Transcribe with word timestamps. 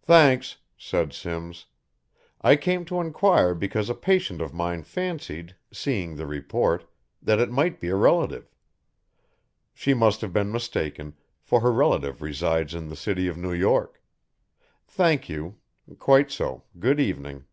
"Thanks," 0.00 0.56
said 0.78 1.12
Simms, 1.12 1.66
"I 2.40 2.56
came 2.56 2.86
to 2.86 3.02
enquire 3.02 3.54
because 3.54 3.90
a 3.90 3.94
patient 3.94 4.40
of 4.40 4.54
mine 4.54 4.82
fancied, 4.82 5.56
seeing 5.70 6.16
the 6.16 6.24
report, 6.26 6.86
that 7.20 7.38
it 7.38 7.50
might 7.50 7.78
be 7.78 7.88
a 7.88 7.94
relative. 7.94 8.50
She 9.74 9.92
must 9.92 10.22
have 10.22 10.32
been 10.32 10.50
mistaken, 10.50 11.18
for 11.42 11.60
her 11.60 11.70
relative 11.70 12.22
resides 12.22 12.74
in 12.74 12.88
the 12.88 12.96
city 12.96 13.28
of 13.28 13.36
New 13.36 13.52
York. 13.52 14.02
Thank 14.86 15.28
you 15.28 15.56
quite 15.98 16.30
so 16.30 16.62
good 16.80 16.98
evening." 16.98 17.44